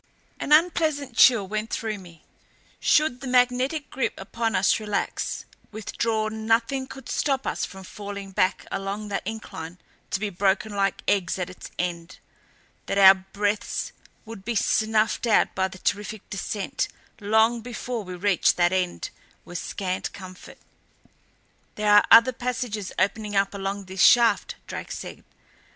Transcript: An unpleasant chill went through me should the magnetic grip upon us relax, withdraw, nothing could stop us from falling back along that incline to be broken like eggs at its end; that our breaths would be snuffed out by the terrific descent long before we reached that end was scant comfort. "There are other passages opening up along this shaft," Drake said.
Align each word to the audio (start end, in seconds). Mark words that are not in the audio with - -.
An 0.39 0.51
unpleasant 0.51 1.15
chill 1.15 1.47
went 1.47 1.69
through 1.69 1.99
me 1.99 2.23
should 2.79 3.21
the 3.21 3.27
magnetic 3.27 3.91
grip 3.91 4.15
upon 4.17 4.55
us 4.55 4.79
relax, 4.79 5.45
withdraw, 5.71 6.27
nothing 6.27 6.87
could 6.87 7.07
stop 7.07 7.45
us 7.45 7.65
from 7.65 7.83
falling 7.83 8.31
back 8.31 8.65
along 8.71 9.09
that 9.09 9.21
incline 9.27 9.77
to 10.09 10.19
be 10.19 10.31
broken 10.31 10.71
like 10.73 11.03
eggs 11.07 11.37
at 11.37 11.51
its 11.51 11.69
end; 11.77 12.17
that 12.87 12.97
our 12.97 13.13
breaths 13.13 13.91
would 14.25 14.43
be 14.43 14.55
snuffed 14.55 15.27
out 15.27 15.53
by 15.53 15.67
the 15.67 15.77
terrific 15.77 16.27
descent 16.31 16.87
long 17.19 17.61
before 17.61 18.03
we 18.03 18.15
reached 18.15 18.57
that 18.57 18.73
end 18.73 19.11
was 19.45 19.59
scant 19.59 20.11
comfort. 20.13 20.57
"There 21.75 21.91
are 21.93 22.05
other 22.09 22.33
passages 22.33 22.91
opening 22.97 23.35
up 23.35 23.53
along 23.53 23.85
this 23.85 24.01
shaft," 24.01 24.55
Drake 24.65 24.91
said. 24.91 25.23